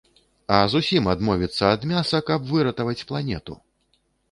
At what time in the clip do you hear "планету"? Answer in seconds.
3.13-3.61